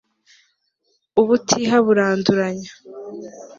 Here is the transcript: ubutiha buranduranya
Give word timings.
ubutiha 1.21 1.77
buranduranya 1.85 2.71